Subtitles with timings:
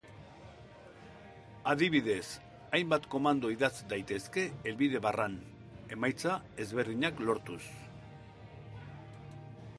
[1.73, 2.23] Adibidez,
[2.77, 5.37] hainbat komando idatz daitezke helbide-barran,
[5.99, 6.35] emaitza
[6.67, 7.63] ezberdinak lortuz.